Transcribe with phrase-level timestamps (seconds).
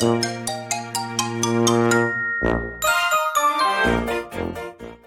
[0.00, 0.04] え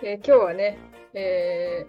[0.04, 0.78] ー、今日はね、
[1.14, 1.88] え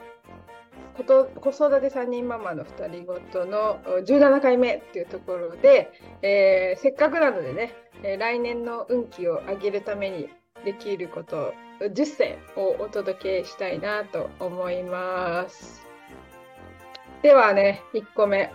[0.95, 5.91] ー、こと子育て3人ママの2人ごとの17回目っていうところで、
[6.23, 10.29] えー、せっかくなのでね、え来年の運気を上げるために
[10.65, 15.85] できること10選をお届けしたいなと思います。
[17.23, 18.53] ではね、1個目。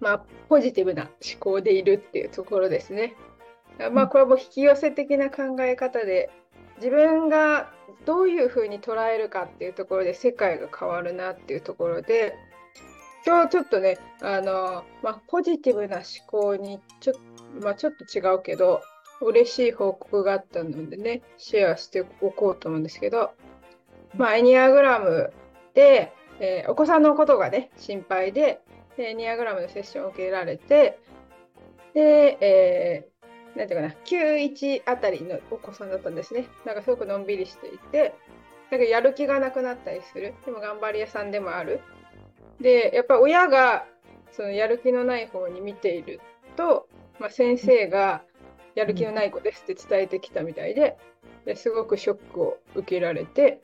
[0.00, 3.14] まあ、ポジティブな思考でいるっていうところですね。
[3.92, 6.30] まあ、これも引き寄せ的な考え方で、
[6.76, 7.70] 自分が
[8.04, 12.34] どういうふうに捉えるかっていうところで世界が変わるなっていうところで、
[13.26, 17.14] 今日ちょっとね、あの、まあ、ポジティブな思考にちょ,、
[17.60, 18.80] まあ、ちょっと違うけど、
[19.20, 23.32] 嬉しい報告があったのでね、シェアしておこうと思うんですけど、
[24.16, 25.32] まあ、エニアグラム
[25.74, 28.60] で、えー、お子さんのことがね、心配で、
[28.96, 30.98] エニアグラムのセッションを受けられて、
[31.94, 33.17] で、えー、
[33.58, 36.46] なんていうかな、91あたりのお子さんだったんですね。
[36.64, 38.14] なんかすごくのんびりしていて、
[38.70, 40.32] なんかやる気がなくなったりする。
[40.46, 41.80] でも頑張り屋さんでもある。
[42.60, 43.84] で、やっぱ親が
[44.30, 46.20] そのやる気のない方に見ている
[46.54, 48.22] と、まあ、先生が
[48.76, 50.96] やる気のない子ですって伝えてきたみたいで、
[51.44, 53.60] ですごくショックを受けられて、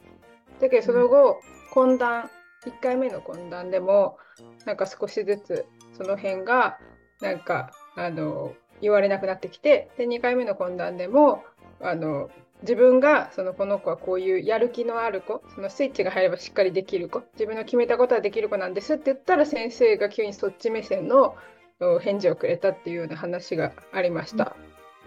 [0.60, 1.40] だけどその後、
[1.72, 2.30] 懇談、
[2.66, 4.18] 1回目の懇談でも、
[4.64, 6.78] なんか少しずつその辺が、
[7.20, 11.42] なんか、あの、言われなくなってきて、で、2回目の懇談でも、
[11.80, 12.30] あの、
[12.62, 21.36] 自分がそのこの子はこういうやる気のある子そのスイッチが入ればしっかりできる子自分の決めたことはできる子なんですって言ったら先生が急にそっち目線の
[22.00, 24.56] 返事をくれたっていうような話がありました。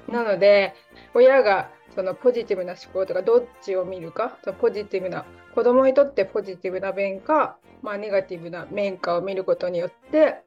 [0.07, 0.75] なので
[1.15, 10.43] 親がそのポジティブな思考とかどっちを見るかそのポジティブな子供にとってポジティブな面か、まあ、ネガティブな面かを見ることによってやっ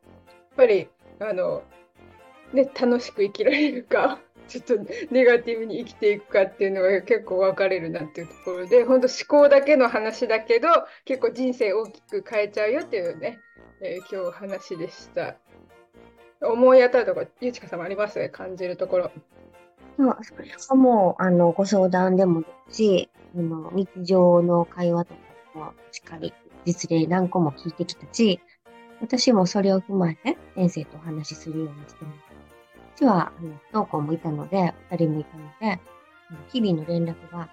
[0.57, 1.63] ぱりあの、
[2.53, 4.75] ね、楽しく生きられるか ちょっと
[5.11, 10.69] ネガティブに生きていくかっていうのが結構分かれるなっていうところで本当思考だけの話だけど
[11.05, 13.39] 結構人生大きく変えちゃうよっていうね、
[13.81, 15.37] えー、今日話でした。
[16.43, 18.19] 思い当たるところ、ゆちかさんもあります？
[18.19, 19.11] ね感じるところ。
[19.99, 25.21] そう、それはもう、あの、ご相談でもし、あの、日常の会話とか
[25.59, 26.33] もしっかり
[26.65, 28.41] 実例何個も聞いてきたし、
[29.03, 32.30] 私もそれを踏まえて先生とお話しするようにしてます。
[33.01, 35.81] うちは、あの、不登校もいたので、二人もいたので、
[36.53, 37.49] 日々の連絡が、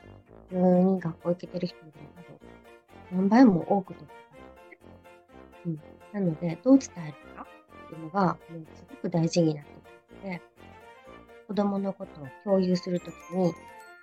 [0.50, 2.02] 普通に学校行けてる人より
[3.16, 4.14] も何倍も多くとって
[5.66, 5.82] うん。
[6.12, 7.48] なので、どう伝えるか
[7.86, 10.42] っていうのが、もうすごく大事になってくるので、
[11.48, 13.54] 子供のことを共有するときに、お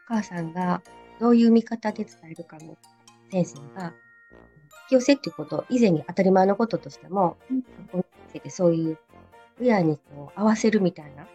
[0.08, 0.80] 母さんが
[1.20, 2.78] どういう見方で伝えるかも、
[3.30, 3.92] 先生が、
[4.88, 8.04] 引き寄せっていうことを以前に当たり前のこととしても、うん、
[8.48, 8.98] そういう
[9.60, 11.26] 親にこう合わせるみたいな、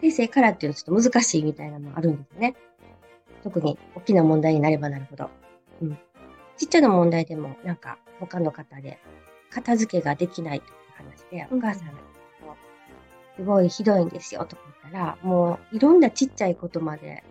[0.00, 2.54] 先生からっていうのはちょっと難しいみたいなのあるんですよね。
[3.42, 5.30] 特に大きな問題になればなるほど。
[5.82, 5.98] うん。
[6.56, 8.98] ちっちゃな問題でも、なんか他の方で
[9.50, 11.94] 片付けができないという話で、お母さんが
[13.36, 17.22] すごいひどいんですよとか言ったら、もういろんなちっちゃいことまで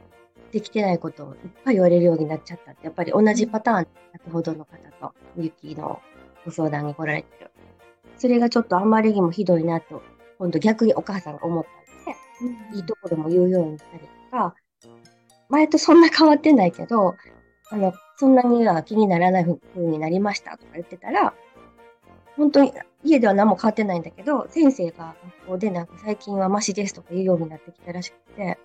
[0.52, 6.02] できてないことをいっぱい言われるようになっちゃったって、やっぱり同じパターン、先ほどの方と、ゆきの
[6.46, 7.52] ご相談に来られてる。
[8.18, 10.02] それがちょっとあまりにもひどいなと、
[10.40, 11.70] 今度逆にお母さんが思った
[12.12, 14.56] んで、うん、いいところも言うようにしたりとか、
[15.50, 17.16] 前とそんな変わってないけど、
[17.70, 21.34] あの、そんなには気にならない風になりましたとか言ってたら、
[22.36, 22.72] 本当に
[23.04, 28.58] 家では何も変わってないんだけど、先生が学校でなんか最近はマシですとか言うようになってきたらしくて、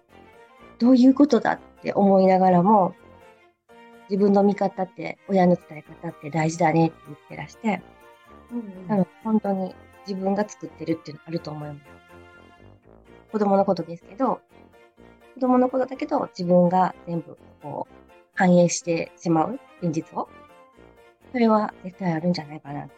[0.78, 2.94] どういうことだって思いながらも、
[4.10, 7.82] 自分の見方って、親の伝え方って大事だねって言ってらして、うん、
[8.88, 9.74] なので本当に
[10.06, 11.80] 自分が作ってるっていうのあると思います。
[13.32, 14.40] 子供のことですけど、
[15.34, 17.94] 子供のことだけど自分が全部こう
[18.34, 20.28] 反映してしまう現実を。
[21.32, 22.88] それは絶対あるんじゃないかな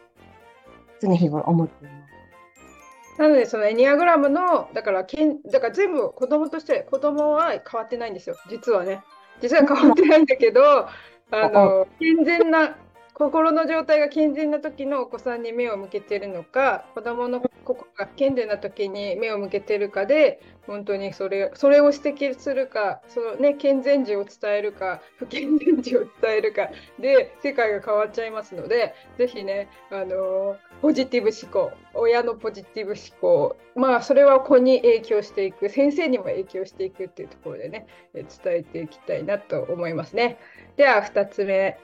[1.01, 3.21] 常日頃思っています。
[3.21, 9.03] なので、そのエニアグラムの、だからけん、だから全部子供として、子供は変わってないんですよ、実はね。
[9.41, 10.87] 実は変わってないんだけど、
[11.31, 12.75] あの 健全な
[13.17, 26.69] 心の状態が健全な時のお子さんに目を向けてるのか子どもの心が健全な時に目を向けてるかで本当にそれそれを指摘するかその、ね、健全児を伝えるか不健全児を伝えるか
[26.99, 40.37] で世界が変わっちゃいますのでぜひねあのポジティブ思考親のポジティブ思考まあそれは子に影響していく先生にも影響していくっていうところでね伝えていきたいなと思いますね。
[40.75, 41.79] では2つ目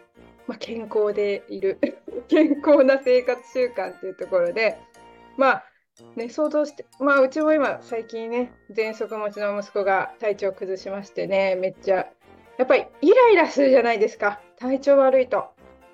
[0.51, 1.80] まあ、健康でいる
[2.27, 4.77] 健康な生活習慣っていうところで、
[5.38, 5.65] まあ、
[6.18, 12.09] ね、想像して、まあ、うちも今、最近ね、喘息持ちの息子が体調崩しましてね、めっちゃ、
[12.57, 15.51] やっぱりイライラするじゃないですか、体調悪いと。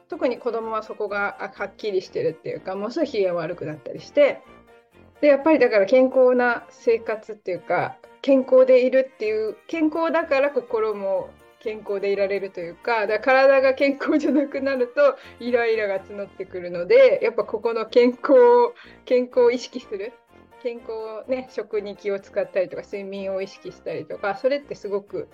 [0.09, 4.41] 特に子供はそこがはっきりしてるっていうか、もうすぐ機嫌悪くなったりして、
[5.21, 11.29] で、やっぱりだから健康な生活っていうか、健康でいるっていう、健康だから心も
[11.67, 18.73] 健康でいられるというかだから体が健康じゃなくなるとイライラが募ってくるのでやっぱここの健康
[19.03, 20.13] 健康を意識する。
[20.63, 25.27] 健康ね食に気を使ったりとか睡眠を意識したりとかそれってすごく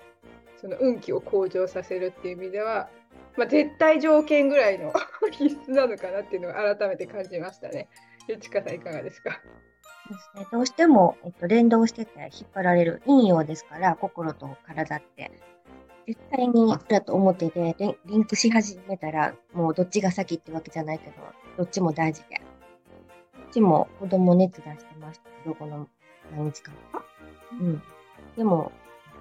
[0.60, 2.90] その運気を向上させるっていう意味では、
[3.36, 4.92] まあ、絶対条件ぐらいの
[5.32, 7.88] 必須なのかなっていうのを改めて感じましたね。
[8.28, 9.30] ゆちかさんいかがですか？
[9.30, 15.30] ですね、どうしても、えっと、連動してて引っ張られる陰陽ですから心と体って。
[16.06, 17.74] 絶対にだと思ってて、
[18.06, 21.12] リンクし始めたら、もうどっちが先ってわけじゃないけど、
[21.56, 22.36] どっちも大事で。
[22.36, 22.42] こ
[23.50, 25.88] っちも子供熱出してましたけど、この
[26.32, 27.04] 何日間か。
[27.52, 27.82] うん。
[28.36, 28.72] でも、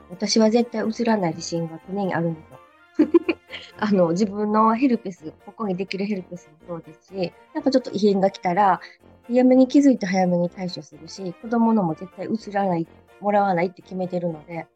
[0.10, 2.60] 私は絶対映らない自信が常にあるんですよ。
[3.80, 8.82] あの、自分のヘルペス、ここにできるヘルペスもそうですし、なんかちょっと異変が来たら、
[9.28, 12.88] 早めに気づいて早めに対処するし、子供のも絶対映らない、
[13.22, 14.68] もらわないって決めてるので、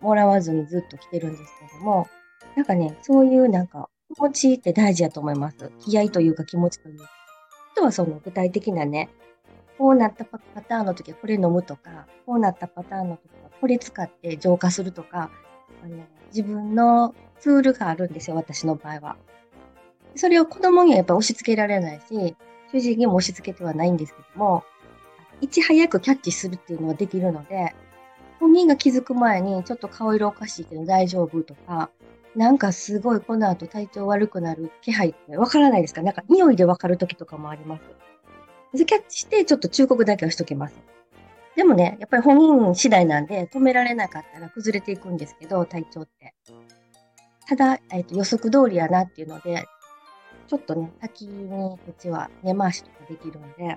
[0.00, 2.08] もらわずにずっと来てるんですけども、
[2.56, 5.70] なんかね、そういうなんか気持ちって大事やと思います。
[5.80, 7.10] 気合というか気持ちというか。
[7.72, 9.08] あとはその具体的なね、
[9.78, 15.30] こうなったパターンの時はこれ飲むとか、こうなったパターンの時はこれ使って浄化するとか、
[15.84, 19.16] あの自分のツールがあるんですよ、私の場合は。
[20.16, 22.36] それを子供にはやっぱ押し付けられないし、
[22.72, 24.64] 主人にも押し付けてはないんですけども、
[25.40, 27.74] いち早くキャッチするっていうのはできるので、
[28.40, 31.90] 本人が気づく前に、ちょっと顔色おかしいけど大丈夫とか、
[32.36, 36.02] なんかすごいこの後体調悪くなる気配ってわからないですか？
[36.02, 38.78] なんか匂いでわかる時とかもあります。
[38.78, 40.74] でキャッチして、ちょっと忠告だけはしときます。
[41.56, 46.34] でもね、やっぱり本人次第なんで、止められなかったら崩れていくんですけど、体調って。
[47.48, 49.64] ただ、えっ、と、予測通りやなっていうので、
[50.46, 53.76] ちょっとね、先にこっちは根回しとかできるんで、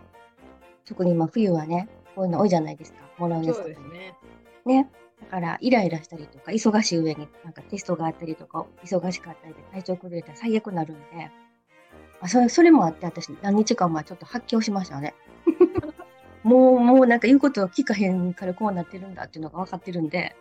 [0.85, 2.99] 特に今冬はね、こういうの多いじゃないですか。
[3.17, 3.63] もらうやつとか。
[3.63, 4.13] そうですね。
[4.65, 4.89] ね。
[5.21, 11.31] だから、イライラしたりとか、忙しい上になんかテストがあったりとか、忙しかったりで体調崩れたら最悪になるんで、
[12.21, 15.13] あそれそれもあって、私何日間もちょっと発狂しましたね。
[16.43, 20.35] もう、もうなんか言うことを聞かへんからこうなってるんだっていうのが分かってるんで。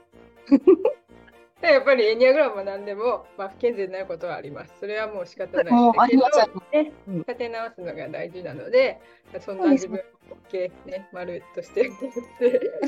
[1.62, 4.72] やっぱりエニアグラムは何でも、まあ、不健全なことはあります。
[4.80, 6.38] それはもう仕方ないもうあります
[6.72, 8.98] ね、うん、立て直すのが大事なので、
[9.40, 10.02] そんな自分を
[10.50, 11.90] OK ね、丸として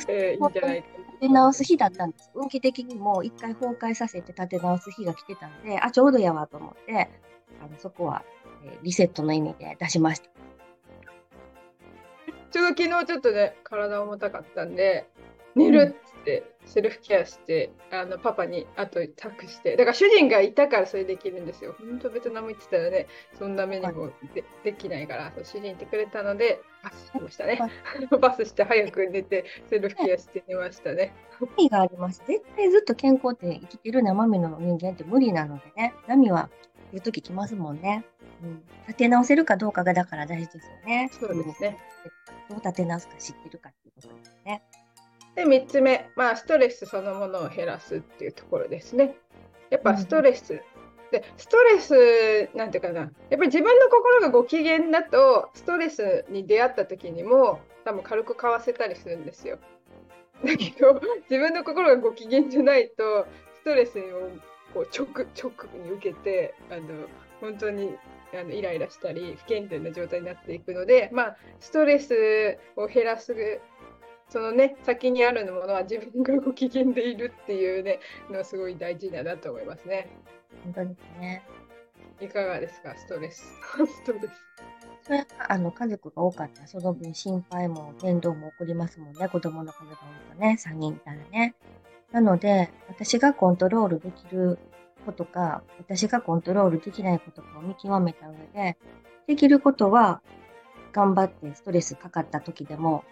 [0.08, 2.30] えー、いいんじゃないか立て直す日だったんです。
[2.34, 7.10] 運気的にも一回崩壊させて立て直す日が来てたんで、あ、ちょうどやわと思って、
[7.62, 8.24] あのそこは、
[8.64, 10.30] えー、リセットの意味で出しました。
[12.50, 15.06] ちょうど昨日ちょっとね、体重たかったんで、
[15.54, 19.76] 寝るってセルフケアしてあのパパにあと託して。
[19.76, 21.75] だから主人がいたからそれできるんですよ。
[21.78, 23.08] 本当ベトナム行ってたらね
[23.38, 27.58] そんな目にもでできないから主人いてくれたのでパスしましたね。
[28.20, 31.12] パスして早く寝てセルフケアして寝ましたね。
[31.58, 32.22] 意味があります。
[32.26, 35.94] 絶対ずっと健康って生きてる生身の人間って無理なのでね。
[36.06, 36.48] 波は
[36.93, 38.05] 言う時来ますもんね、
[38.43, 41.10] うん、立て直せるかどうかがだから大事ですよね。
[41.12, 41.78] そうですね。
[42.48, 44.62] どう立て直すか知ってるかっていうことですね
[45.34, 49.17] で3つ目、まあ、ストレスそのものを減らすっていうところですね。
[49.70, 50.60] やっぱストレス、うん、
[51.10, 59.58] でストレスなんていうかなやっぱり自分の心がご機嫌だとストレスに出会った時にも多分軽くかわせたりするんですよ。
[60.44, 64.03] だけど自分の心がご機嫌じゃないとストレスを
[64.74, 65.53] こう直直
[65.84, 67.08] に受けてあの
[67.41, 67.96] 本当に
[68.34, 73.34] あのイライラしたり不健全な状態になっていくので、まあ、ストレスを減らす
[74.32, 80.08] そのね先にあるものは自分がご機嫌でいるっていうねのすごい大事だなと思いますね。
[80.65, 81.43] 本当ですね。
[82.20, 82.96] いかがですか？
[82.96, 83.44] ストレス。
[83.77, 84.29] ストレス。
[85.03, 91.55] それはあの家族が多かったらその分心配も面倒も起こりますもんね子供の数が多いとね3人いたらね。
[92.12, 94.58] なので私がコントロールできる
[95.05, 98.77] ことか私がコントロールできないことかを見極めた上で
[99.27, 100.22] できることは
[100.93, 103.03] 頑張ってストレスかかった時でも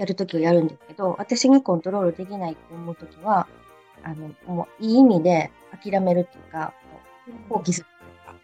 [0.00, 3.46] やるときはやるんですけど、私にコントロールできないって思うときは、
[4.02, 6.72] あの、もういい意味で諦めるっていうか、
[7.50, 8.34] 放棄するっていうか、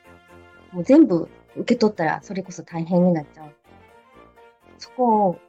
[0.73, 3.55] もう全部受け取ったらそれこそ大変になっちゃう。
[4.77, 5.41] そこを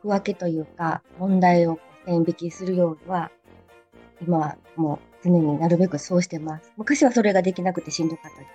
[0.00, 3.30] 区分けというか、問題を線引きするようには、
[4.22, 6.72] 今はもう常になるべくそうしてます。
[6.78, 8.50] 昔はそれができなくてしんどかったです。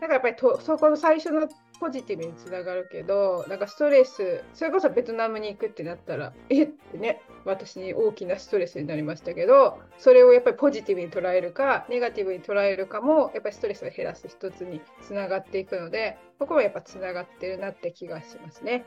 [0.00, 6.66] からやっぱりとそこの最初のポジティブにつながるけど、なんかストレス、それこそベトナムに行くってなったら、えっ？
[6.66, 18.84] てね、私に大きなストレスになりましたけど、それをやっぱりポジティブに捉えるか、ネガティブに捉えるかも、やっぱりストレスを減らす一つにつながっていくので、ここはやっぱつながってるなって気がしますね。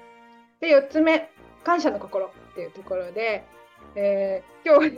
[0.60, 1.30] で、4つ目、
[1.64, 3.44] 感謝の心っていうところで、
[3.96, 4.98] えー、今日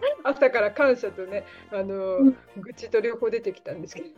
[0.24, 4.08] 朝から感謝とね、あの、うん、愚痴と両方出てきたんですけど、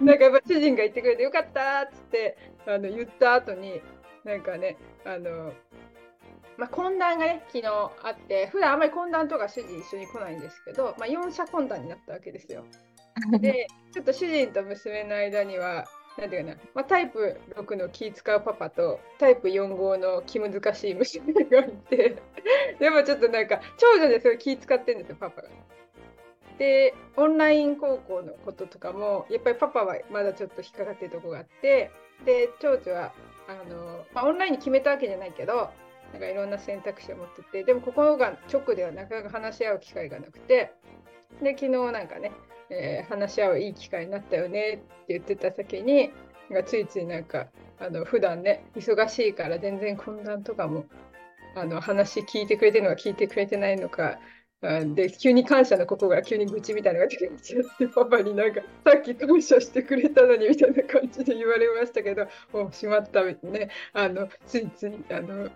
[0.04, 3.80] なんかやっぱ主人が言ってくれてよかったっつってあの言った後に、
[4.24, 5.52] なんかね、あの、
[6.56, 12.64] まあ、懇談がね、昨日あって、普段あんまり懇談とか主人一緒に来ないんですけど、まあ、4社懇談になったわけですよ。
[13.40, 15.86] で、ちょっと主人と娘の間には、
[16.18, 22.16] なんていうかな、まあ、タイプ6の気使うパパとタイプ4号の気難しい娘がいて。
[22.80, 25.48] でもちょっとなんか長女ですごい気使ってるんですよパパが。
[26.58, 31.90] でオンライン高校のこととかもやっぱりパパはまだちょっと引っかかってるとこがあって。
[32.24, 33.12] で長女は
[33.46, 35.70] あの、まあ、オンラインに決めたわけじゃないけど
[36.12, 37.62] なんかいろんな選択肢を持ってて。
[37.62, 40.72] でもここが直ではなかなか話し合う機会がなくて。
[41.40, 42.32] で昨日なんかね
[42.70, 46.10] えー、話し合ういい機会になったよねって言ってた先に
[46.50, 47.48] がついついなんか
[47.78, 50.86] あの普段ね忙しいから全然懇談とかも
[51.54, 54.18] あの話聞いてくれてるのか聞いてくれてないのか
[54.60, 63.70] で急に感謝の心が急に愚痴みたいなのが出てきちゃってパパになんかさっき感謝してくれたのにみたいな感じで言われましたけどもうしまったね。
[63.92, 65.48] あのついついあの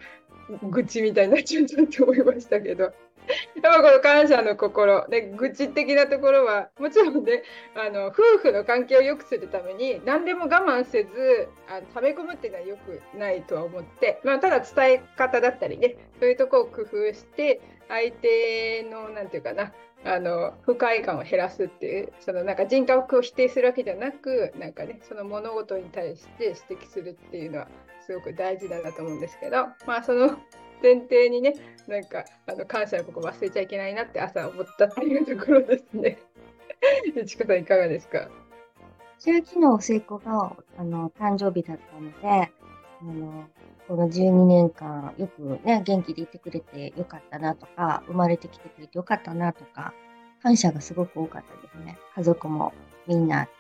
[0.71, 2.93] 愚痴みたいになっちゃったって思いましたけど。
[3.63, 7.43] やっぱこの感謝の心で愚痴的なところはもちろんね
[7.75, 19.73] あの夫婦の関係を良くするために何でも我慢せずあの食べ込むっていうのは良くないとは思って、まあ、ただ伝え方だったりねそういうとこを工夫して相手の何て言うかな
[20.05, 27.69] あの不快感を減らすっていうそのなんか人格を否定するわけじゃなくなんかねその物事に対して指摘するっていうのは
[28.05, 30.39] すごく大事だなと思うんですけどまあその
[30.83, 31.55] 前提にね、
[31.87, 36.19] なんかあの感謝のここ忘れちゃいけないなって朝思ったっていうところですね。
[37.25, 38.29] ちこさんいかがですか？
[39.21, 42.51] 私は昨日、聖子があの誕生日だったので、
[43.01, 43.45] あの
[43.93, 49.93] この12年間、よくね、元気でいてくれてよかったなとか、生まれてきてくれてよかったなとか、
[50.43, 51.99] 感謝がすごく多かったですね。
[52.15, 52.73] 家族も
[53.07, 53.51] みんな、ち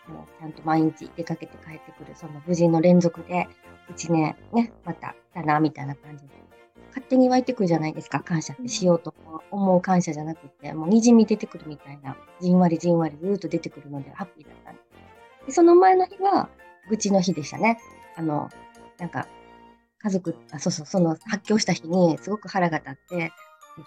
[0.43, 3.47] ゃんと毎日出かけて帰ってくる、その無事の連続で、
[3.95, 6.31] 1年ね、また来たな、みたいな感じで
[6.89, 9.13] 勝手に湧いてくるじゃないですか、感謝ってしようと
[9.51, 14.77] 思う感謝じゃなくて、もうにじみ出てくるみたいな、じんわりじんわりずっと出てくるので、ハッピーだったん
[15.45, 16.49] でその前の日は、
[16.89, 17.79] 愚痴の日でしたね。
[18.17, 18.49] あの、
[18.97, 19.27] なんか、
[20.03, 23.83] 家族、あ、そうそう、その発狂した日にすごく腹が立って、えっと、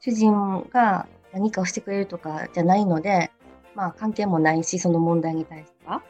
[0.00, 3.30] 主人が何かをしてくれるとかじゃないので、
[3.74, 6.02] まあ関係もないし、その問題に対しては、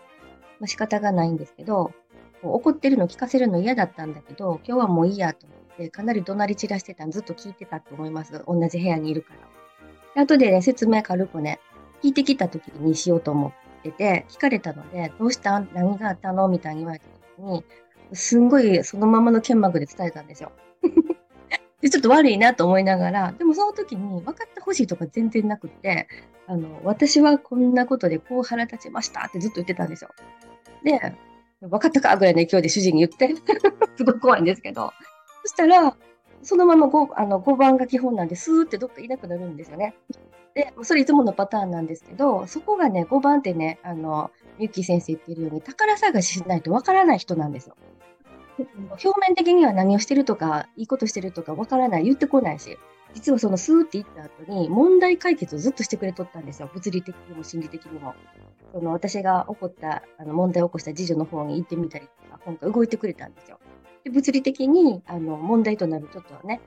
[0.61, 1.92] まあ、仕方がないんですけど、
[2.42, 8.45] 怒ってるの聞かせるの嫌だったんだけど、今日はもういいやと思ってかなり怒鳴り散らしてたんずっと聞いてたと思います。
[8.47, 9.40] 同じ部屋にいるから。
[10.14, 11.61] で後でね、説明軽くね、
[12.02, 13.52] 聞いてきた時にしようと思っ
[13.83, 16.49] てて、聞かれたので、どうした何があったの？
[16.49, 17.64] みたいに言われた時に、
[18.12, 20.53] すんごいそのままの剣幕で伝えたんですよ。
[21.81, 26.09] で、ちょっと悪いなと思いながら、でもその時に分かってほしいとか全然なくって、
[26.47, 30.11] あの、私はこんなことでこう腹立ちましたってずっと言ってたんですよ。
[30.83, 31.00] で、
[31.61, 33.35] 分かったかぐらいの勢いで主人に言って、
[33.97, 34.93] すごい怖いんですけど、
[35.43, 35.97] そしたら、
[36.43, 39.95] そのまま 5, あの5番が基本なんで、スーってどっかいなくなるんですよね。
[40.55, 47.77] で、それいつものパターンなんですけど、そこがね、5番ってね、あの、ゆき先生言ってるように、宝探ししないとわからない人なんですよ。
[49.05, 52.77] 表面的には何をしてるとか、いいことしてるとかわからない、言ってこないし、
[53.15, 56.71] 実はそのスーって言った後に、問題解決をずっとしてくれとったんですよ。
[56.73, 58.15] 物理的にも心理的にも。
[58.73, 63.59] その私が起こった、あの問題を起こした次女の方に行ってみたりとか、今回動いてくれたんですよ。
[64.05, 66.61] で物理的にあの問題となるちょっとね、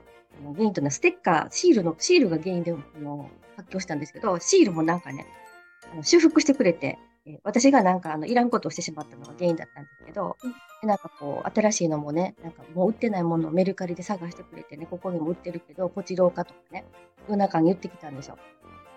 [0.54, 5.26] 原因となるステッカー、シールの、シールが原因であの発狂したんですけど、シールもなんかね、
[6.02, 10.36] 修復してくれて、え私がなんかあのいらんことをしてしまったのが原因だったんですけど、
[10.80, 16.84] でなんかこう、新しいのもね、なんかもう売ってないものをメルカリで探してくれてね、ここにも売ってるけど、ポチろうかとかね、
[17.28, 18.38] 夜中に言ってきたんですよ。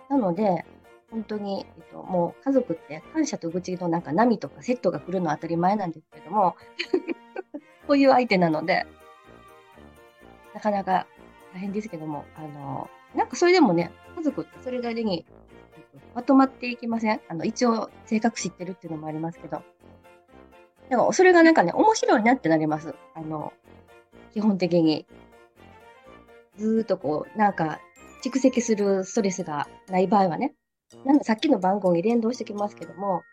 [0.09, 0.65] なので、
[1.11, 6.55] 本当に、えっと、もう家族って感謝と愚痴のなんか波とかセットが来るのは当たり前なんですけども、
[7.87, 8.87] こういう相手なので、
[10.55, 11.05] なかなか
[11.53, 15.25] 大変ですけども、あの、なんかそれでもね、家族ってそれなりに
[16.13, 17.21] まとまっていきません？
[17.27, 19.61] あの、一応性格知ってるっていうのもありますけど。
[20.89, 22.95] でも、それがなんかね、面白いなってなります。
[23.15, 23.53] あの、
[24.33, 25.05] 基本的に。
[26.57, 27.79] ずーっとこう、なんか、
[28.23, 30.53] 蓄積するストレスがない場合はね。
[31.03, 33.23] なんかさっきの番号に連動してきますけども、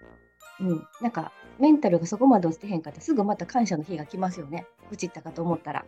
[0.61, 4.67] うん、なんか、メンタルがそこまで落ちてへんかったらすぐまた感謝の日が来ますよね。
[4.91, 5.85] 愚痴ったかと思ったら。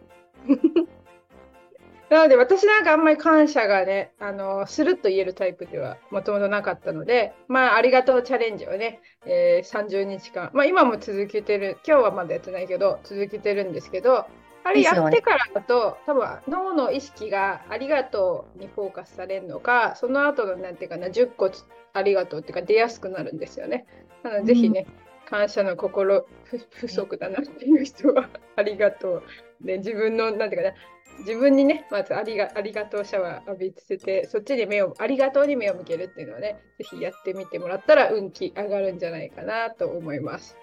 [2.15, 14.27] なので私なんかあんまり感謝がね、あの、するっと言えるタイプではもともとなかったので、まあ、ありがとうチャレンジをね、えー、30日間、まあ今も続けてる、今日はまだやってないけど、続けてるんですけど、
[14.63, 21.51] あれやってからだと、多分脳の意識がありがとうにフォーカスされるのか、その後のなんていうかな、10個
[21.95, 23.87] ありがとうっていうか出やすくなるんですよね。
[24.23, 24.87] なので、ぜひね、
[25.29, 26.27] 感謝の心
[26.71, 29.23] 不足だなっていう人はありがとう。
[29.63, 30.75] で、自分の、なんていうかな、
[31.21, 40.57] 自分にね、まずありがありがとうシャワー浴びつて、そっちに目を、ありがとうに目を向けるっていうのはね、ぜひやってみてもらったら運気上がるんじゃないかなと思います。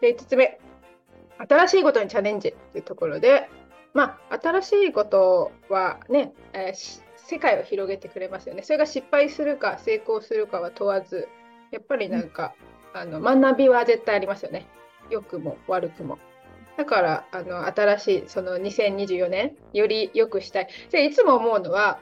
[0.00, 0.60] で、5つ目、
[1.38, 3.48] 新しいことにチャレンジっていうところで、
[3.94, 8.62] まあ、新しいことはね、えー、世界を広げてくれますよね。
[8.62, 11.28] それが失敗するか成功するかは問わず、
[11.70, 14.66] やっぱりなんか、うん、あの学びは絶対ありますよね。
[15.10, 16.18] 良くも悪くも。
[16.76, 20.68] だからあの新しいその2024年より良くしたい。
[20.90, 22.00] でいつも思うのは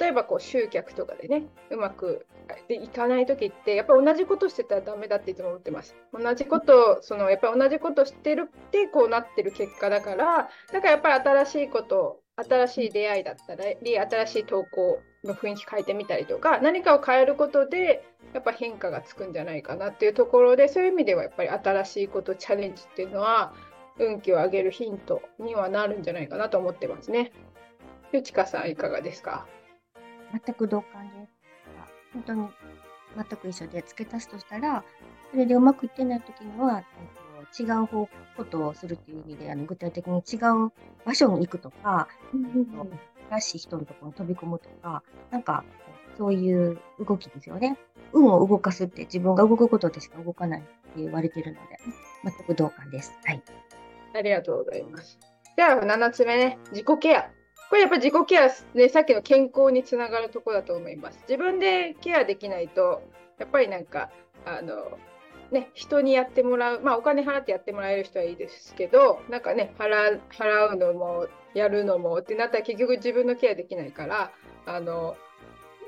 [0.00, 2.26] 例えばこう集客とかでねうまく
[2.68, 5.94] でいかない時ってやっぱ同じことしてたらダメだっていつも思ってます。
[6.12, 23.54] 同じことそのやっぱ同じことしてるってこうなってる結果だからだからやっぱり新しいこと新しい出会いだったり新しい投稿の雰囲気変えてみたりとか何かを変えることでやっぱ変化がつくんじゃないかなっていうところでそういう意味ではやっぱり新しいことチャレンジっていうのは
[23.98, 27.32] 運気を上げるヒントにはなるんじゃないかなと思ってますね。
[28.12, 29.46] ゆちかさんいかがですか？
[30.32, 31.32] 全く同感です。
[32.12, 32.48] 本当に
[33.16, 34.84] 全く一緒で付け足すとしたら、
[35.30, 36.84] それでうまくいってない時には、
[37.58, 40.72] 違う方ことをするっていう意味で、あの具体的に違う
[41.04, 42.08] 場所に行くとか、
[43.30, 45.64] 新しい人のところに飛び込むとか、なんか
[46.16, 47.78] そういう動きですよね。
[48.12, 50.68] 運を動かすって自分が動くことでしか動かないって
[51.02, 51.78] 言われてるので、
[52.24, 53.12] 全く同感です。
[53.24, 53.42] はい。
[54.14, 55.18] ありがとうございます。
[55.56, 57.30] じゃあ、7つ目ね、自己ケア。
[57.68, 61.18] これやっぱ自己ケア、ね、さっきの健康につながるところだと思います。
[61.28, 63.02] 自分でケアできないと、
[63.38, 64.10] やっぱりなんか、
[64.44, 64.98] あの、
[65.50, 74.30] ね、人にやってもらう、まあお金払ってやってもらえる人はいいですけど、なんかね、払払うのも、やるのもってなったら結局自分のケアできないから、
[74.66, 75.16] あの、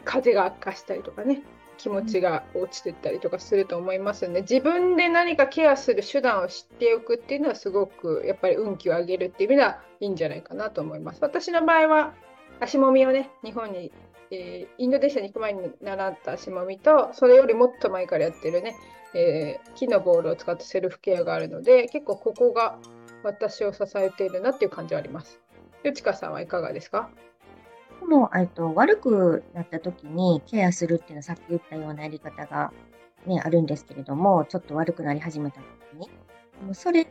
[0.04, 1.42] 風が悪化したりとかね、
[1.76, 11.18] 気持ちが落ちてったりとかすると思いますので、自分で何かケアする手段を知っておくっていうのはすごくやっぱり運気を上げるっていう意味ではいいんじゃないかなと思います。
[11.20, 12.14] 私の場合は
[12.60, 13.92] 足もみをね、日本に、
[14.30, 18.74] えー、インドネシアに行く前に習った足もみと、それよりもっと前からやってるね、
[19.20, 22.78] えー、木のボールを使ったセルフケアがあるので、結構ここが
[23.24, 25.40] 私を支えているなっていう感じはあります。
[25.82, 27.10] ゆちかさんはいかがですか？
[28.06, 32.72] も、えっと、悪くなった時にケアするっていうのはさっき言ったようなやり方が、
[33.26, 36.08] ね、あるんですけれども、ちょっと悪くなり始めた時に、
[36.64, 37.08] もうそれ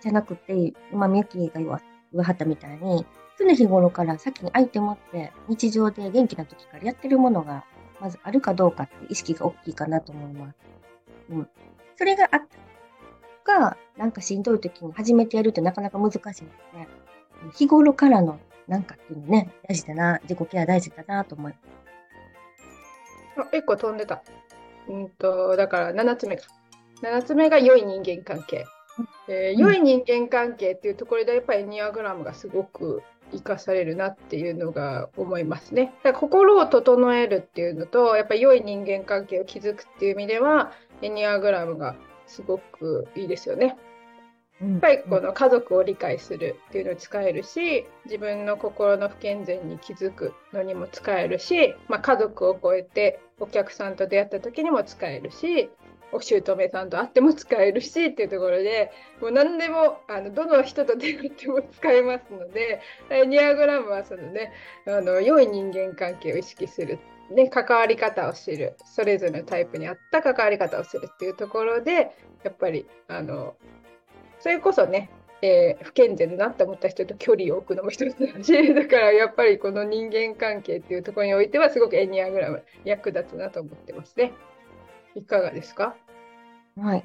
[0.00, 1.80] じゃなくて、今、みゆきが言わ
[2.22, 3.06] はったみたいに、
[3.38, 7.64] 常日頃から先にアイテムって日常で元気な時からやってるものが
[7.98, 10.56] まずあるかどうかって意識が大きいかなと思います。
[11.30, 11.48] うん。
[11.96, 12.40] それがあっ
[13.44, 16.88] たが、なんかしんどい時に初めてやるってなかなか難しいので、
[17.54, 23.48] 日頃からのなんかっていうのね、大事だな、自己ケア大事だなと思います。
[23.52, 24.22] あ、1個飛んでた。
[24.88, 26.44] うんと、だから7つ目か。
[27.02, 28.64] 7つ目が良い人間関係。
[29.28, 35.92] えー、良い人間関係っていうところでやっぱりエニアグラムがすごく生かされるなっていうのが思いますね。
[36.04, 40.72] だから心を整えるっていうのとやっぱり良い人間関係を築くっていう意味では
[41.04, 41.94] エニアグラムが
[42.26, 43.76] すごくいいですよね。
[44.60, 55.70] やっぱりこの家族を理解するっていうのに使えるし自分の心の不健全に気づくのにも使えるし、まあ、家族を超えてお客さんと出会った時にも使えるし
[56.12, 62.80] お姑さんと会っても使えるしっていうところでもう何でもあのどの人と出会っても使えますので
[63.26, 64.52] ニアグラムはそのね
[64.86, 72.10] あの良い人間関係を意識するね、関わり方を知るそれぞれのタイプに合った関わり方をするっていうところで
[72.42, 73.56] やっぱりあの
[74.40, 75.10] それこそね、
[75.40, 84.32] えー、不健全だなって思った人と距離を置くのも一つだし、 だからやっぱりこの人間関係っていうところにおいてはすごくエニアグラム役立つなと思ってますね。
[85.14, 85.94] いかがですか？
[86.76, 87.04] はい。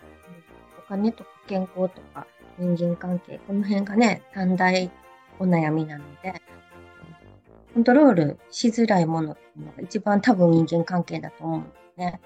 [0.77, 2.27] お金とか健康とか
[2.57, 4.91] 人間関係、この辺がね、三大
[5.39, 6.33] お悩みなので、
[7.73, 12.21] コントロールしづらいものっていうのが一番多分人間関係だと思うんですね。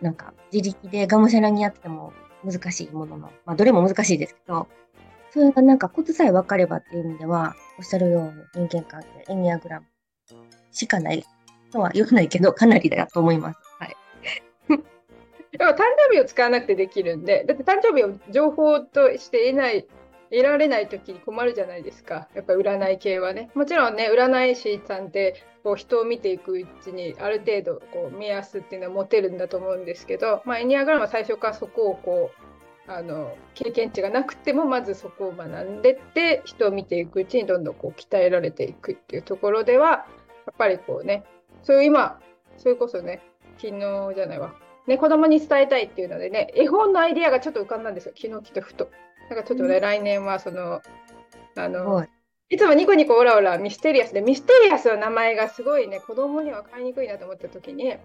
[0.00, 2.12] なんか自力でがむしゃらにやっても
[2.44, 4.68] 難しいものの、まあ、どれも難しいですけど、
[5.30, 9.86] それがなんかコツさえ分かればっていう意味では、おっしゃるように人間関係、エニアグラム
[10.70, 11.24] しかない
[11.70, 13.58] とは言わないけど、かなりだと思います。
[13.78, 13.96] はい。
[15.58, 19.86] やっぱ誕生日を使わなくてできるんで、だって誕生日を情報として得ない
[20.30, 22.28] 得られない時に困るじゃないですか。
[22.34, 23.50] やっぱ占い系はね。
[23.54, 32.30] もちろんね、占い師さんってこう人を見ていくうちにある程度こう目安っていうのは持てるんだと思うんですけど、まあ、エニアグラムは最初からそこをこ
[32.86, 40.06] うあの経験値がなくてもまずそこを学んでって人を見ていくうちにどんどんこう鍛えられていくっていうところではや
[40.52, 41.24] っぱりこうね
[41.62, 42.18] そういう今
[42.56, 43.20] それこそね
[43.58, 44.54] 昨日じゃないわ
[44.88, 48.90] ね、子供に伝えたいっていうのでね、絵本のアイディアがちょっと浮かんだんですよ、昨日来てふと。
[49.28, 50.80] なんかちょっとね、うん、来年はその、
[51.56, 52.06] あの、
[52.50, 52.56] い。
[52.56, 57.96] つもニコニコオラオラミステリアスで、ミステリアスの名前がすごいね、子供には買いにくいなと思った時に、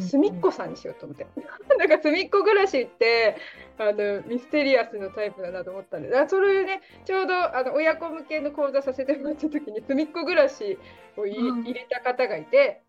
[0.00, 1.26] すみっこさんにしようと思って。
[1.76, 3.36] なんかすみっこ暮らしって、
[3.78, 10.78] あのミステリアスのタイプだなと思ったんで、だそれね、ちょうどあの親子向けの講座させてもらった時に、すみっこ暮らし
[11.16, 12.82] を入れた方がいて、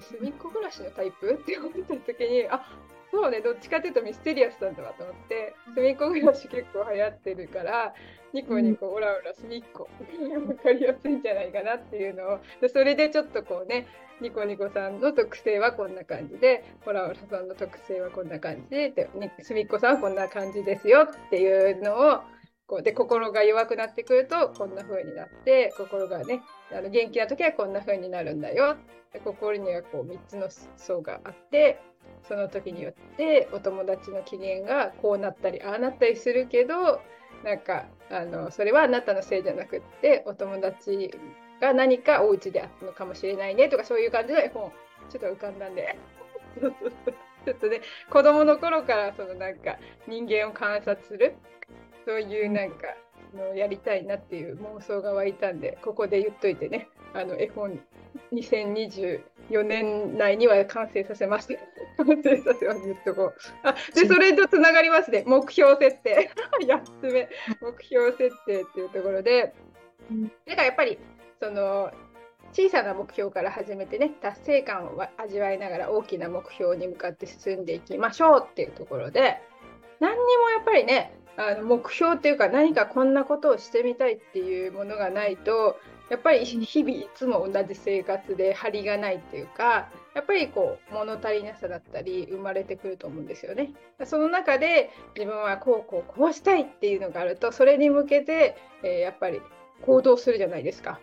[0.00, 1.32] すみっこ暮らしのタイプ？
[1.32, 2.64] って思った時に、あ
[3.10, 7.94] そうね、どっちかというとミステリアスなんだわと思って、隅っこ暮らし結構流行ってるから、
[8.32, 13.86] ニコニコオラオラ隅っこ、分かりやすいんじゃないかなっていうのを、でそれでちょっとこうね、
[14.20, 19.08] ニコニコさんの特性はこんな感じで、オラオラさんの特性はこんな感じで、で
[19.42, 22.20] 隅っこさんはこんな感じですよっていうのを、
[22.66, 26.42] こうで心が弱くなってくるとこんな風になって心がね
[26.76, 28.76] あの元気な時はこんな風になるんだよ
[29.16, 31.80] で心にはこう3つの層があって
[32.28, 37.00] その時によってお友達の機嫌がこうなったりああなったりするけど
[37.42, 41.10] なんかあのそれはあなたのせいじゃなくってお友達
[41.60, 44.70] が何かお家であったのかもしれないねとかそういう感じの絵本
[45.10, 45.96] ちょっと浮かんだんで。
[47.46, 51.36] ちょっとね子供の頃からそのなんか人間を観察する
[52.04, 52.88] そういうなんか
[53.36, 57.78] のやりたいなっていう妄想が湧いたんでここで言っといてねあの絵本
[58.32, 61.56] 2024年内には完成させます。
[61.96, 63.34] 完成させます、言っとこう。
[63.62, 65.24] あで、それとつながりますね。
[65.26, 66.30] 目標設定。
[66.60, 67.28] 8つ目、
[67.60, 69.54] 目標設定っていうところで、
[70.46, 70.98] だからやっぱり、
[71.40, 71.90] その、
[72.52, 79.40] 小さな目標から始めてね、達成感を味わいながら大きな目標に向かって進んでいきましょうっていうところで、
[80.00, 93.72] 何にもやっぱりね、あの目標っていうか何かこんなことをしてみたいっていうものがないとやっぱり日々いつも同じ生活で張りがないっていうかやっぱりこう物足りなさだったり生まれてくると思うんですよね。
[94.04, 99.40] その中で自分はこうこうこうしたいっていうのがあるとそれに向けて、え、やっぱり
[99.82, 101.00] 行動するじゃないですか。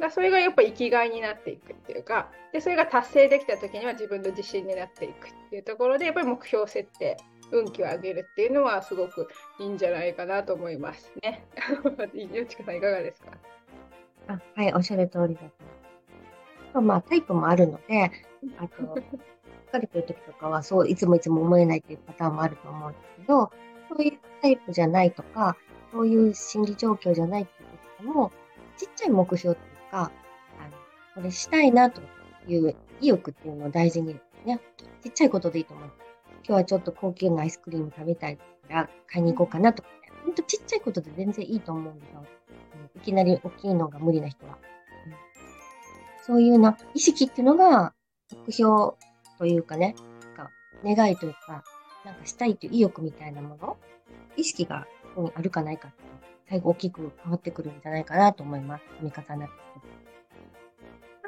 [0.00, 7.16] だそれがやっぱ生きがいになっていくっていうかでそれが達成できた時には自分の自信になっていくっていうところでやっぱり目標設定
[7.52, 9.28] 運気を上げるっていうのはすごく
[9.58, 11.44] いいんじゃないかなと思いますね。
[12.32, 13.30] よちかさんいかがですか？
[14.28, 15.40] あはい、おっしゃる通りだ
[16.72, 16.80] と。
[16.80, 18.10] まあ、タイプもあるので、
[18.58, 18.82] あと、
[19.72, 23.50] 疲れてる時とかは、そう、いつもいつも思えないっていうパターンもあると思うんですけど、
[23.88, 25.56] そういうタイプじゃないとか、
[25.92, 27.68] そういう心理状況じゃないっていう
[28.00, 28.32] 時でも、
[28.76, 30.70] ちっちゃい目標っていうか、あの、
[31.14, 32.02] これしたいなと
[32.46, 34.60] いう意欲っていうのを大事にね、
[35.02, 35.90] ちっちゃいことでいいと思う。
[36.46, 42.24] 今日はちょっと高級なアイスクリーム食べたいから買いに行こうかなとか、ね、ほんとちっちゃいことで全然いいと思うんですよ。
[42.94, 44.56] いきなり大きいのが無理な人は。
[46.24, 47.92] そういうな、意識っていうのが、
[48.46, 48.94] 目標
[49.38, 49.96] というかね、
[50.36, 50.50] か
[50.84, 51.64] 願いというか、
[52.04, 53.76] なんかしたいという意欲みたいなもの、
[54.36, 55.98] 意識がここにあるかないかって、
[56.48, 58.84] 最後大きく変わってくるんじゃないかなと思います。
[59.00, 59.54] 見方になって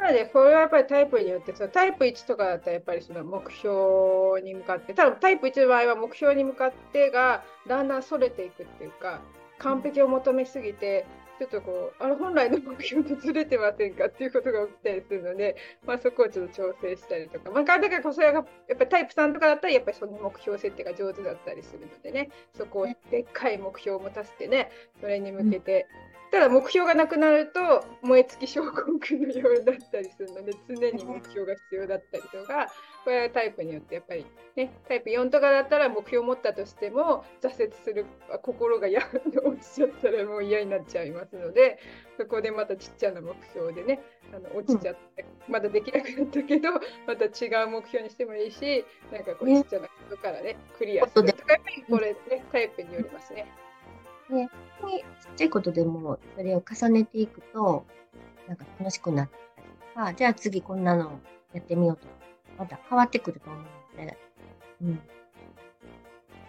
[0.09, 9.21] なので、これはやっぱりタイプによって、そのタイプ1とかだったらやっぱりその目標に向かって、多分タイプ1の場合は目標に向かってがだんだんそれていくっていうか、
[9.59, 11.05] 完璧を求めすぎて、
[11.38, 25.87] ちょっとこう、あれ本来の目標とずれてませんかっていうことが起きたりするので、まあ、そこをちょっと調整したりとか、まあ、だからそれがやっぱタイプ3とかだったら、やっぱりその目標設定が上手だったりするのでね、そこをでっかい目標を持たせてね、それに向けて、
[26.31, 32.69] ただ目標がなくなると燃え尽き症候群のようだったりするので常に目標が必要だったりとか
[33.05, 38.05] これはタイプによってやっぱりねタイプ4とかだったら目標を持ったとしても挫折する
[38.43, 39.01] 心がや
[39.43, 41.79] 落ちちゃったらもう嫌になっちゃいますので
[42.19, 44.01] そこでまたちっちゃな目標でね
[44.35, 46.73] あの落ちちゃって、うん、まだできなくなったけど
[47.07, 51.33] また違う目標にしてもいいしなんかこうちっちゃなことからねクリアする。
[51.33, 53.47] とかやっぱりこれねタイプによりますね。
[54.31, 57.87] で、ちっちゃいことでもそれを重ねていくと、
[58.47, 61.21] なんか楽しくなったりとか、じゃあ次こんなの
[61.53, 62.12] やってみようとか、
[62.59, 63.62] また変わってくると思う
[63.99, 64.19] ので、
[64.83, 64.97] うん。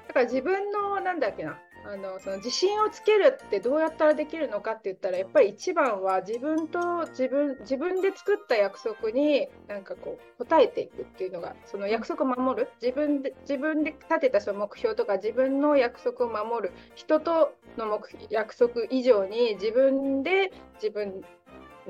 [0.08, 12.70] だから自分の、なんだっけな、あのその自信をつけるってどうやったらできるのかって言ったらやっぱり一番は自分と自分自分で作った約束になんかこう応えていくっていうのがその約束を守る。
[12.82, 21.24] 自分で自分で立てたその目標とか自分の約束を守る人との目約束以上に自分で自分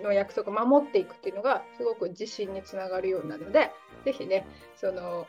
[0.02, 3.71] の約束を守っていくっていうのがすごく自信につながるようなので
[4.06, 5.28] ぜひねその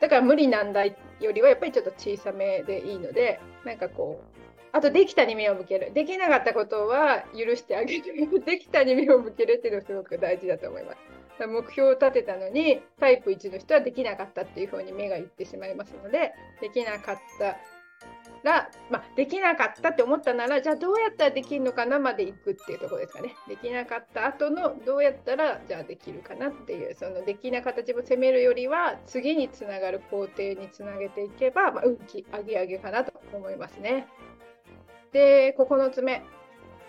[0.00, 4.40] だから無理難題よりはやっぱりちょっと小さめでいいので、なんかこう、
[4.72, 5.92] あとできたに目を向ける。
[5.92, 8.40] できなかったことは許してあげる。
[8.44, 11.20] できたに目を向けるっていうのがすごく大事だと思います。
[11.46, 17.56] 目標を立てたのにタイプ1の人はできなかったっていうふうに目がいってしまいますのでできなかった
[18.44, 23.34] が、まあ、できなかったって思ったならじゃあどうやったらできるのかなまでいくっていうところですかね。
[23.48, 34.06] できなかった後のどうやったらじゃあできるかなっていうそのできなかった自分を責めるよりは次につながる工程につなげていけば、まあ、運気上げ上げかなと思いますね。
[35.12, 36.22] で9つ目。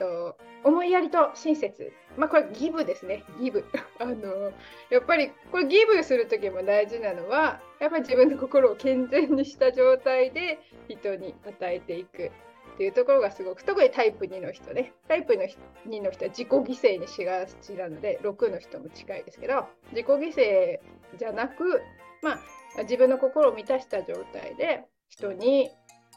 [0.01, 1.93] と思いやりと親切。
[2.17, 3.23] まあこれギブですね。
[3.39, 3.63] ギブ。
[3.99, 4.51] あの
[4.89, 12.31] やっぱりこれギブする時も大事なのはやっぱり自分の心を健全にした状態で人に与えていく。
[12.73, 14.93] っていうところがすごく特にタイプ2の人ね。
[15.07, 15.43] タイプの
[15.87, 20.79] 2の人は自己犠牲にしがちなので6の人も近いですけど自己犠牲
[21.17, 21.81] じゃなく
[22.21, 22.39] ま
[22.77, 25.69] あ自分の心を満たした状態で人に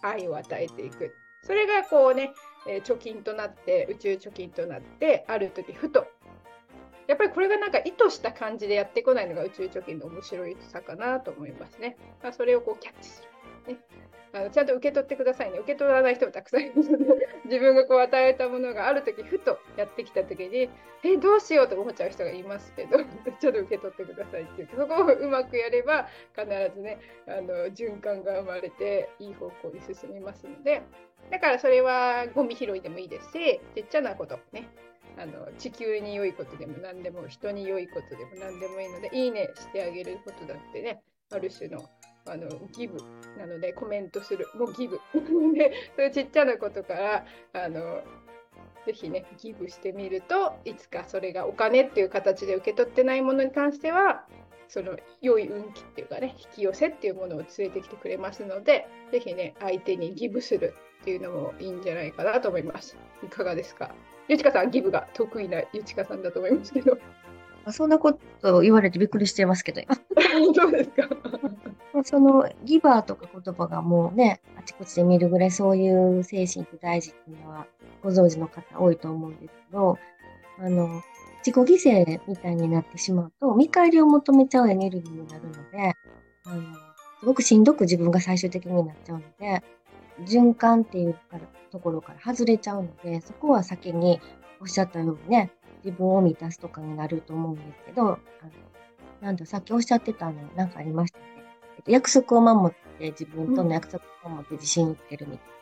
[0.03, 1.13] 愛を与えていく。
[1.45, 2.33] それがこうね、
[2.67, 6.07] え貯金となって宇宙貯金となってある時ふと
[7.07, 11.97] やっぱりこれがなんか意図した感じでやってこないのが宇宙貯金の面白いさかなと思いますね。
[12.23, 13.23] まあ、それをこうキャッチす
[13.67, 13.81] る、ね
[14.33, 14.51] あの。
[14.51, 15.59] ちゃんと受け取ってくださいね。
[15.59, 20.71] 受け取らない人もたくさんいるので、 自分がこう与えたものがある時ふとやってきた時に、
[21.03, 22.99] え、どうしようと思っちゃう人がいますけど、
[23.39, 24.69] ちょっと受け取ってくださいっていう。
[24.75, 30.83] そこをうまくやれば、必ずね、あの循環が生まれて、いい方向に進みますので、
[31.31, 34.69] だからそれはゴミ拾いでもいいですし、ちっちゃなことね。
[35.17, 41.89] あの地球に良いことでも何でも人に良いことでも何でもいいのでいいねしてあげることだってねある種の
[42.27, 42.99] あのギブ
[43.39, 44.49] なのでコメントする。
[44.55, 44.99] もうギブ。
[45.55, 48.03] でそういうちっちゃなことからあの
[48.87, 54.27] ぜひねギブしてみるといつかそれがお金っていう形で受け取ってないものに関しては
[54.69, 60.75] その良い運気っていうかね引き寄せっていうものを連れてきてくれますのでぜひね相手にギブする。
[61.05, 63.95] っていうのもいいんじゃないかなと思いますいかがですか？
[64.27, 66.97] ゆちかさん、ギブが得意なゆちかさんだと思いますけど。
[67.71, 69.83] そんなこと言われてびっくりしてますけど、
[70.55, 71.09] そうですか。
[72.05, 77.67] そのギバーとか言葉がもうね、あちこちで見るぐらいそういう精神って大事っていうのは
[78.03, 79.99] ご存知の方多いと思うんですけど、
[80.59, 81.03] あの、
[81.45, 85.93] 自己犠牲みたいになってしまうと、見返りを求めちゃうエネルギーになるので、
[86.47, 86.63] あの、
[87.21, 89.63] すごくしんどく自分が最終的になっちゃうので、
[90.21, 91.19] 循環っていう
[91.71, 94.21] ところから外れちゃうので、そこは先に
[94.61, 95.51] おっしゃったようにね、
[95.85, 98.19] 自分を満たすとかになると思うんですけど、あの
[99.21, 101.25] なんだ、さっきおっしゃってたの、なんかありましたね。
[101.77, 105.55] えっと、約束を守って、自分との約束を守って自信をつけるみたいな。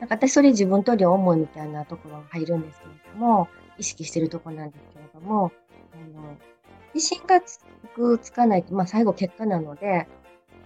[0.00, 3.48] なんか私それ自分と両思いみたいなところが入るんですけれども、
[3.78, 5.52] 意識してるとこなんですけれども、
[5.92, 6.36] あの、
[6.94, 7.60] 自信がつ
[7.94, 10.08] く、つかないと、まあ最後結果なので、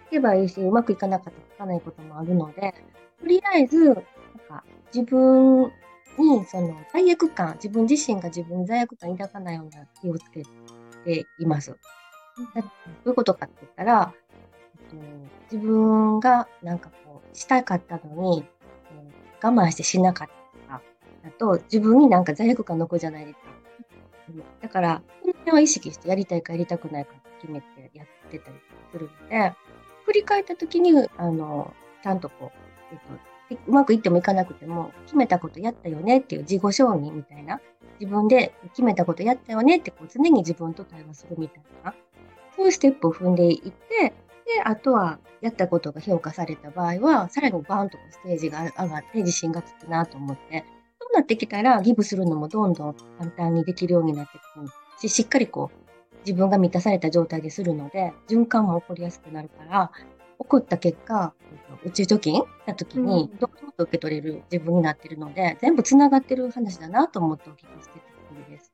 [0.08, 2.74] いけばいいし、うまくいかなかったらつかないこともあるので、
[3.22, 5.72] とりあえず、なんか自分
[6.18, 10.42] にその罪悪感、自分自身が自分に罪悪感抱かないような気をつけ
[11.04, 11.70] ています。
[11.70, 11.76] ど
[13.06, 14.12] ういうことかって言ったら、
[14.90, 18.44] えっと、自分がなんかこう、したかったのに、
[18.90, 20.82] えー、我慢してしなかったとか、
[21.22, 23.52] だと自分になんか罪悪感残るじゃないですか。
[24.62, 28.56] だから、これは意識してやりたいかやりたくないか決めてやってたり
[28.90, 29.54] するので、
[30.06, 32.61] 振り返った時に、あの、ちゃんとこう、
[33.50, 37.60] えっと、うまくいってもいかなくても、決めたことやったよねっていう自己承認みたいな、
[38.00, 41.94] 自分で決めたことやったよねってこう常に自分と対話するみたいな、
[42.56, 44.12] そういうステップを踏んでいって、
[44.44, 50.64] で、あとはやったことが評価された場合は、さらにバーンとステージが上がって自信がつくなと思って、
[51.00, 54.68] そうなってきたらギブするのもどんどん簡単にできるようになってくる
[55.00, 55.82] し、しっかりこう、
[56.24, 59.90] 自分が満たされた状態でするので、循環も起こりやすくなるから、
[60.38, 61.34] 起こった結果、
[61.84, 68.72] 宇宙貯金した時に、どうと受け取れる自分になってるので、全部つながってる話だなと思ってお聞きしてたところです。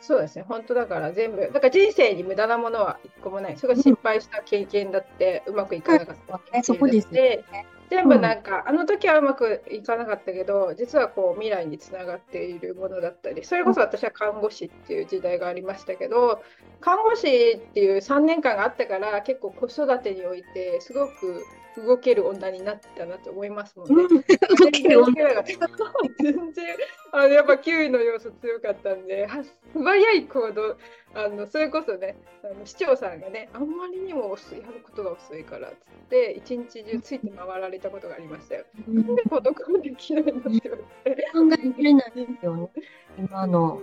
[0.00, 3.56] そうですね、本当だから全部、だから人生に無駄なものは一個もない。
[3.56, 7.44] それが失敗した経験だって、うまくいかなかった経験だって、そこですね。
[7.90, 16.42] 全部なんか、うん、あの時はうまくいかなかったけど実はこう未来につながっているものだったりそれこそ私は看護師っていう時代がありましたけど
[16.80, 21.44] 看護師っていう3年間があったから結構子育てにおいてすごく
[21.76, 23.94] 動ける女になったなと思いますもんね。
[24.04, 26.76] うん動ける女全然
[27.12, 30.76] あのやっぱ9位の要素強かったんでは素早い行動
[31.14, 35.78] あのそれこそねあの市長さんがねあんまりにも遅いやることが遅いからっつっ
[36.10, 38.64] て一日中ついて回られたことがありましたよ。
[38.88, 41.22] うんで孤独できないのって言われて。
[41.32, 42.70] 考えきれないですよね。
[43.18, 43.80] 今の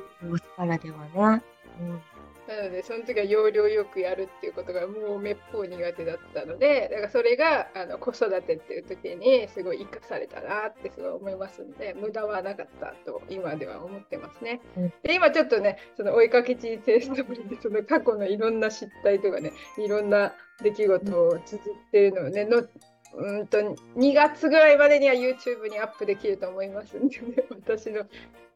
[0.58, 1.44] 力ではね。
[1.80, 2.13] うん
[2.56, 14.62] なのでその時は要領よくやるっていうことがもうめっぽう苦手だったのでだからそれがあの子育てっていう時にすごい生かされたなってすごい思いますので無駄はなかったと今では思ってますね。
[14.78, 22.64] うんで今ちょっとねその追いかけ人生ストーリーでその過去のいろんな失態とかねいろんな出来事を綴ってるのをねの
[23.16, 28.06] うんと2月ぐらいまでには YouTube にアップできると思いますんで、ね、私の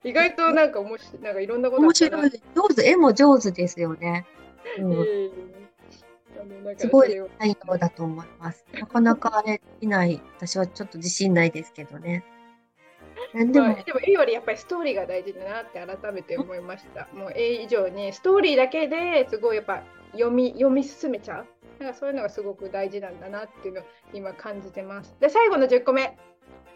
[0.03, 2.31] 意外となんか面白いなんかいろんなことあ面白い。
[2.55, 4.25] 上手、絵も上手ですよね。
[4.79, 5.31] うん、
[6.77, 8.65] すごい才能だと思います。
[8.73, 12.23] なかなかね、できない、私はちょっと自信ないですけどね。
[13.33, 17.07] なんでも、まあでも絵よりやっぱりストーリーが大事だなって改めて思いました。
[17.13, 19.83] もう絵以上にストーリーだけですごいやっぱ
[20.13, 21.45] 読み読み進めちゃう。
[21.79, 23.83] なんかそういうのがすごく大事なんだなっていうのを
[24.13, 25.15] 今感じてます。
[25.19, 26.17] で最後の10個目。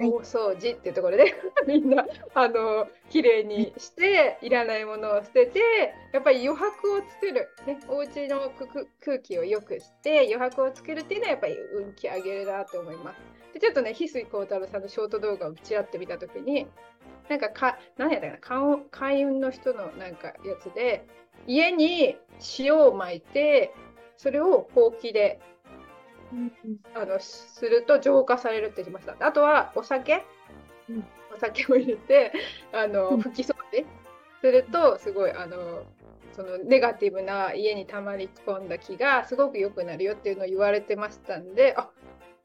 [0.10, 1.34] 大掃除っていうところで
[1.68, 5.60] みんなあの綺麗にしていらないものを捨てて
[6.12, 8.52] やっぱり余白を作る、ね、お家の
[9.00, 13.22] 空気を良くして余白を作るっていうのはやっぱり運気上げるなと思います。
[13.54, 16.68] でちょっとね翡翠幸太郎さんのショート動画をちらっと見たときに
[17.30, 21.06] なんかか何やったかな開運の人のなんかやつで
[21.48, 22.18] 家に
[22.60, 23.74] 塩をまいて
[24.18, 25.40] それをほうきで
[26.96, 29.16] あのすると浄化されるって言ってました。
[29.26, 30.24] あとはお酒、
[30.90, 31.06] うん。
[31.36, 32.34] お酒を入れて
[32.74, 33.22] あのうん。
[33.22, 33.86] 拭き掃除？
[34.42, 35.84] するとすごいあの
[36.36, 41.90] そのネガティブな家に溜まり込んだ気がすごく良くなるよっていうのを言われてましたんであ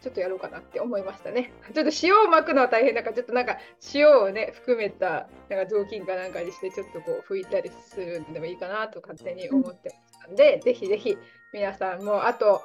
[0.02, 1.52] ちょっとやろうかなって思いましたね。
[1.74, 3.56] ちょっと塩をまくのは大変だからちょっとなんか
[3.94, 11.16] 塩をね含めたなんか雑巾かなんかにしてちょっとこう拭いたりするのでもいいかなと勝手に思ってましたんで、ぜひぜひ
[11.54, 12.60] 皆さんもあと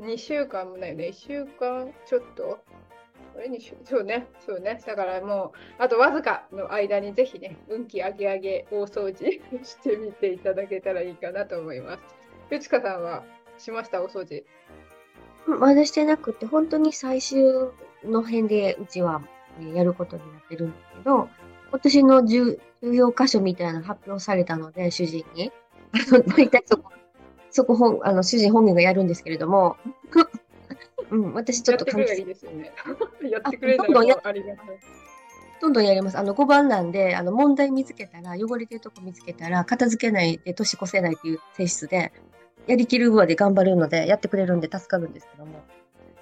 [0.00, 2.58] 2週間もないよね、1週間ちょっと。
[3.36, 4.80] あれ週そうね、そうね。
[4.86, 12.00] だからもう、あとわずかの間にぜひね、運気上げ上げ大掃除 してみていただけたらいいかなと思います。
[12.50, 13.24] ゆちかさんは
[13.58, 14.44] しました、お掃除。
[15.46, 17.42] まだしてなくて、本当に最終
[18.04, 19.22] の辺でうちは
[19.74, 21.28] やることになってるんですけど、
[21.70, 25.52] 今年の重要箇所みたいなの発表されたので、主人に。
[26.36, 26.90] 大体そこ、
[27.54, 29.76] そこ本、あの、主人本人がやるんですけれども、
[31.10, 32.72] うん、私ちょっとやってくればいい関ですよね。
[33.30, 34.80] やってくれたらどんどんやりがたい。
[35.60, 36.18] どんどんやります。
[36.18, 42.12] あの、5番なんで、あの、問題見つけたら、汚れてるとこ見つけたら、片付けないで年越せないっていう性質で、
[42.66, 45.62] やりきる上で頑張るので、やってくれるんで助かるんですけども、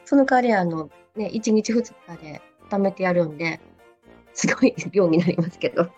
[0.05, 3.59] その代わり、あの、ね、1日2日で貯めてやるんで、
[4.35, 5.85] すごい量になりますけど。
[5.85, 5.91] で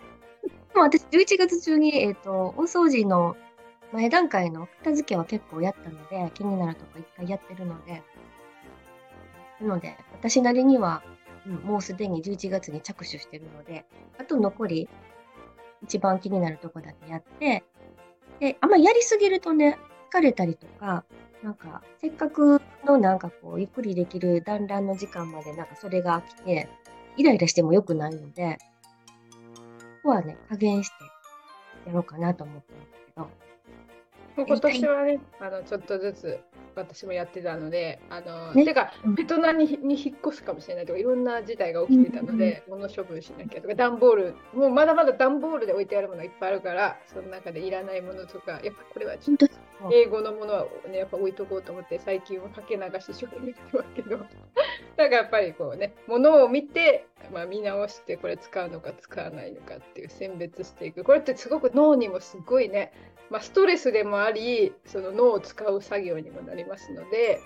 [0.75, 3.35] も私、11月中に、えっ、と、大掃除の
[3.95, 8.03] 前段階の片付けは結構やったので、気になるとこ一回やってるので、
[9.61, 11.03] なので、私なりには、
[11.45, 13.85] うん、もうすでに11月に着手してるので、
[14.17, 14.89] あと残り、
[15.83, 17.63] 一番気になるとこだけやって、
[18.39, 19.77] で、あんまやりすぎるとね、
[20.11, 21.05] 疲れたりとか、
[21.43, 26.69] なんか、せっかくのなんかこう、ゆっくりできる団らんの時間までなんかそれが来て、
[27.17, 28.57] イライラしても良くないので、
[30.03, 30.95] ここはね、加減して
[31.87, 33.29] やろうかなと思ってるんですけど、
[34.37, 36.39] 今年はね、あのちょっとずつ
[36.75, 38.65] 私もやってたので、あの、ね。
[38.65, 49.47] てかうん、ベトナムにに引っ越すかもしれないとか、いろんな事態が起きてたので、物処分しなきゃとか、段ボール、もうまだまだ段ボールで置いてあるものがいっぱいあるから、その中でいらないものとか、やっぱこれはちょっと
[49.91, 54.29] 英語のものはね、やっぱ置いとこうと思って、最近はかけ流し処分してますけど、 だか
[54.97, 61.03] らやっぱりこうね、ものを見て、まあ、見直して、これ使うのか使わないのかっていう選別していく。
[61.03, 62.91] これってすごく脳にもすごいね、
[63.29, 67.39] まあ、ストレスでもあり、その脳を使う作業にもなりますので、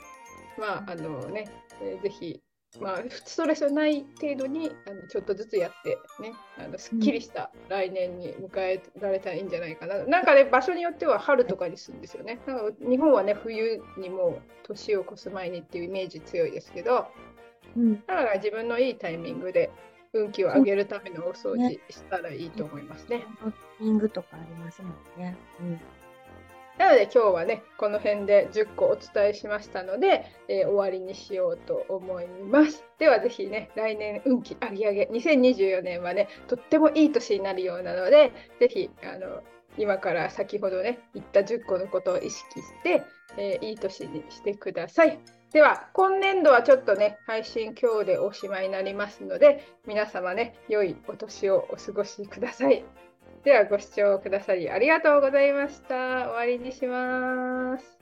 [0.58, 1.50] まあ、あのね、
[1.82, 2.42] えーぜひ、
[2.80, 10.04] まあ、ストレスない程度にあのちょっとずつやって、ね、あのすっきりした来年に迎えられたらいいんじゃないかな。
[10.06, 12.40] なんかね、場所によっては春とかにするんですよね。
[12.46, 17.08] なんか日本はね、冬にもう年を越す前にっていうイメージ強いですけど、
[17.76, 19.72] うん、だから自分のいいタイミングで
[20.14, 23.26] 運気を上げるためのお掃除したらいいと思いますね。
[23.42, 25.38] タイミングとかありますもんね。
[25.60, 25.80] うん
[26.80, 32.86] なので今日はね、この辺で10個お伝えしましたので、えー終わりにしようと思います。
[32.98, 38.32] ではぜひね、来年運気上げ上げ、2024年はね、とってもいい年になるようなので、
[38.62, 39.44] ぜひ、あの、
[39.78, 43.04] 今から先ほどね、言った10個のことを意識して、
[43.38, 45.20] えーいい年にしてください。
[45.52, 52.86] では、今年度はちょっとね、配信今日でおしまいになりますので、皆様ね、良いお年をお過ごしください。
[53.44, 56.30] では、ご視聴くださりありがとうございました。
[56.30, 58.00] 終わりにします。